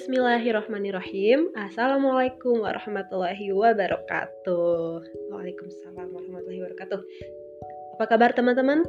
[0.00, 1.52] Bismillahirrahmanirrahim.
[1.52, 5.28] Assalamualaikum warahmatullahi wabarakatuh.
[5.28, 7.00] Waalaikumsalam warahmatullahi wabarakatuh.
[8.00, 8.80] Apa kabar teman-teman?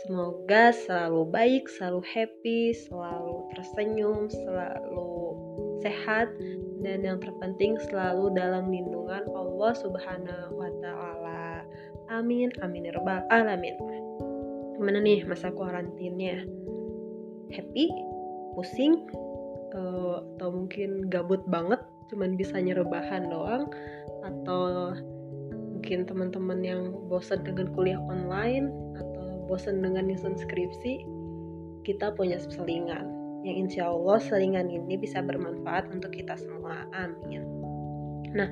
[0.00, 5.36] Semoga selalu baik, selalu happy, selalu tersenyum, selalu
[5.84, 6.32] sehat,
[6.80, 11.68] dan yang terpenting selalu dalam lindungan Allah Subhanahu wa Ta'ala.
[12.08, 13.76] Amin, amin, ya rabbal alamin.
[14.80, 16.48] Gimana nih masa kuarantinnya?
[17.52, 17.92] Happy?
[18.56, 19.04] Pusing?
[19.76, 21.78] Uh, atau mungkin gabut banget
[22.10, 23.68] cuman bisa nyerebahan doang
[24.24, 24.94] atau
[25.76, 31.06] mungkin teman-teman yang bosan dengan kuliah online atau bosan dengan nyusun skripsi
[31.86, 33.06] kita punya selingan.
[33.46, 36.82] Yang insya Allah selingan ini bisa bermanfaat untuk kita semua.
[36.90, 37.46] Amin.
[38.34, 38.50] Nah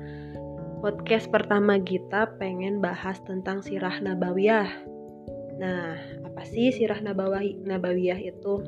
[0.79, 4.71] podcast pertama kita pengen bahas tentang sirah nabawiyah.
[5.59, 8.63] Nah apa sih sirah nabawiyah itu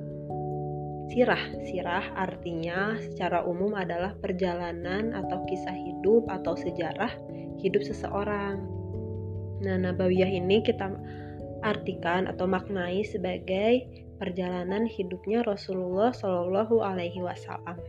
[1.08, 7.16] Sirah, sirah artinya secara umum adalah perjalanan atau kisah hidup atau sejarah
[7.64, 8.60] hidup seseorang.
[9.64, 10.92] Nah, Nabawiyah ini kita
[11.64, 13.88] artikan atau maknai sebagai
[14.20, 17.80] perjalanan hidupnya Rasulullah Shallallahu Alaihi Wasallam.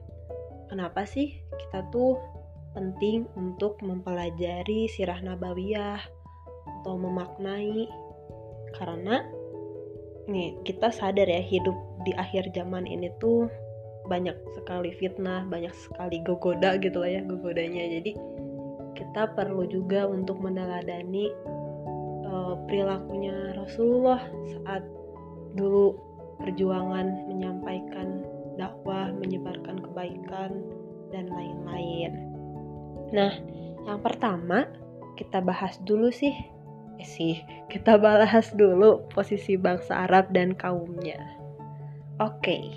[0.71, 2.21] Kenapa sih kita tuh
[2.77, 6.01] penting untuk mempelajari sirah Nabawiyah
[6.81, 7.89] atau memaknai?
[8.77, 9.25] Karena
[10.29, 13.51] nih kita sadar ya hidup di akhir zaman ini tuh
[14.09, 17.85] banyak sekali fitnah, banyak sekali gogoda gitu lah ya gogodanya.
[18.01, 18.17] Jadi
[18.97, 21.31] kita perlu juga untuk meneladani
[22.27, 24.25] uh, perilakunya Rasulullah
[24.59, 24.83] saat
[25.55, 25.95] dulu
[26.41, 28.25] perjuangan menyampaikan
[28.59, 30.51] dakwah, menyebarkan kebaikan
[31.15, 32.13] dan lain-lain.
[33.15, 33.33] Nah,
[33.87, 34.67] yang pertama
[35.17, 36.35] kita bahas dulu sih
[36.99, 37.39] eh sih
[37.71, 41.38] kita bahas dulu posisi bangsa Arab dan kaumnya.
[42.19, 42.75] Oke.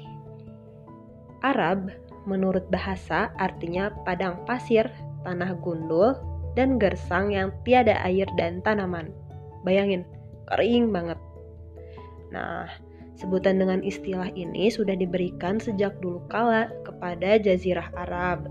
[1.41, 1.89] Arab
[2.29, 4.85] menurut bahasa artinya padang pasir,
[5.25, 6.13] tanah gundul,
[6.53, 9.09] dan gersang yang tiada air dan tanaman.
[9.65, 10.05] Bayangin,
[10.45, 11.17] kering banget.
[12.29, 12.69] Nah,
[13.17, 18.45] sebutan dengan istilah ini sudah diberikan sejak dulu kala kepada Jazirah Arab.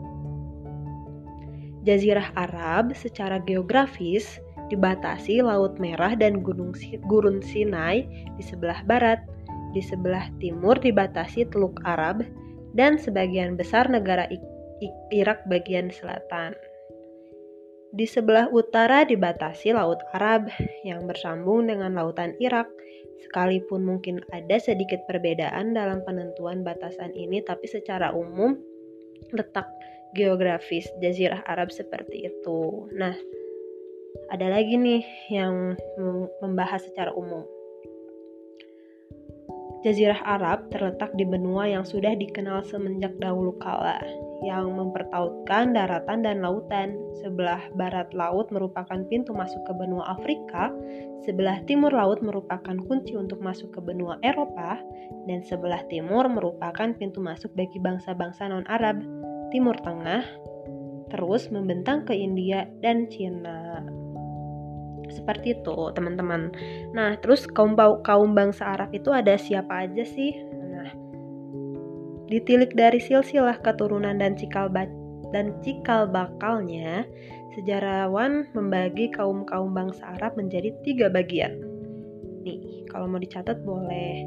[1.87, 4.43] Jazirah Arab secara geografis
[4.75, 6.75] dibatasi Laut Merah dan Gunung
[7.07, 9.23] Gurun Sinai di sebelah barat
[9.71, 12.27] di sebelah timur dibatasi Teluk Arab
[12.75, 14.27] dan sebagian besar negara
[15.11, 16.55] Irak bagian selatan.
[17.91, 20.47] Di sebelah utara dibatasi Laut Arab
[20.87, 22.71] yang bersambung dengan lautan Irak.
[23.21, 28.57] Sekalipun mungkin ada sedikit perbedaan dalam penentuan batasan ini, tapi secara umum
[29.35, 29.69] letak
[30.17, 32.89] geografis Jazirah Arab seperti itu.
[32.97, 33.13] Nah,
[34.33, 35.77] ada lagi nih yang
[36.41, 37.45] membahas secara umum.
[39.81, 43.97] Jazirah Arab terletak di benua yang sudah dikenal semenjak dahulu kala,
[44.45, 47.01] yang mempertautkan daratan dan lautan.
[47.25, 50.69] Sebelah barat laut merupakan pintu masuk ke benua Afrika,
[51.25, 54.77] sebelah timur laut merupakan kunci untuk masuk ke benua Eropa,
[55.25, 59.01] dan sebelah timur merupakan pintu masuk bagi bangsa-bangsa non-Arab,
[59.49, 60.29] Timur Tengah,
[61.09, 64.00] terus membentang ke India dan Cina.
[65.11, 66.55] Seperti itu, teman-teman.
[66.95, 67.75] Nah, terus kaum
[68.07, 70.39] kaum bangsa Arab itu ada siapa aja sih?
[70.55, 70.91] Nah,
[72.31, 74.71] ditilik dari silsilah keturunan dan cikal
[75.31, 77.07] dan cikal bakalnya,
[77.59, 81.59] sejarawan membagi kaum-kaum bangsa Arab menjadi tiga bagian.
[82.47, 84.25] Nih, kalau mau dicatat boleh.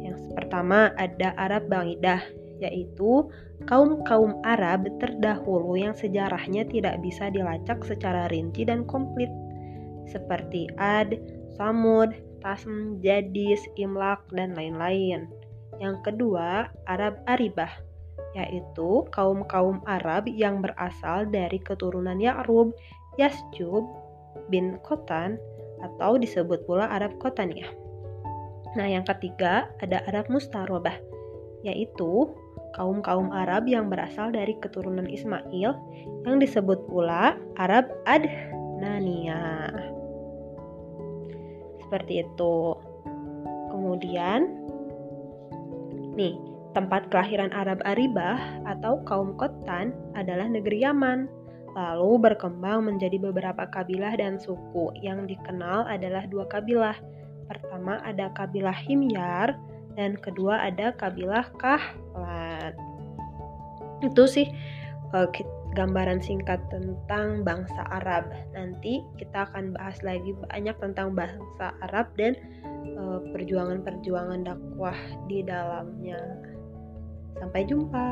[0.00, 2.24] Yang pertama ada Arab Bangidah,
[2.60, 3.28] yaitu
[3.68, 9.28] kaum-kaum Arab terdahulu yang sejarahnya tidak bisa dilacak secara rinci dan komplit
[10.10, 11.14] seperti Ad,
[11.54, 12.10] Samud,
[12.40, 15.28] Tasm, Jadis, Imlak, dan lain-lain.
[15.78, 17.70] Yang kedua, Arab Aribah,
[18.36, 22.72] yaitu kaum-kaum Arab yang berasal dari keturunan Ya'rub,
[23.16, 23.84] Yasjub,
[24.48, 25.36] bin Kotan,
[25.80, 27.72] atau disebut pula Arab Kotaniyah.
[28.76, 30.94] Nah, yang ketiga ada Arab Mustarobah,
[31.64, 32.28] yaitu
[32.76, 35.74] kaum-kaum Arab yang berasal dari keturunan Ismail
[36.22, 39.99] yang disebut pula Arab Adnaniyah
[41.90, 42.78] seperti itu.
[43.74, 44.46] Kemudian,
[46.14, 46.38] nih,
[46.70, 51.26] tempat kelahiran Arab Aribah atau kaum Kotan adalah negeri Yaman.
[51.74, 56.94] Lalu berkembang menjadi beberapa kabilah dan suku yang dikenal adalah dua kabilah.
[57.50, 59.58] Pertama ada kabilah Himyar
[59.98, 62.74] dan kedua ada kabilah Kahlan.
[64.02, 64.46] Itu sih
[65.14, 65.28] eh,
[65.74, 68.26] gambaran singkat tentang bangsa Arab.
[68.54, 72.34] Nanti kita akan bahas lagi banyak tentang bangsa Arab dan
[72.86, 74.96] eh, perjuangan-perjuangan dakwah
[75.30, 76.20] di dalamnya.
[77.38, 78.08] Sampai jumpa.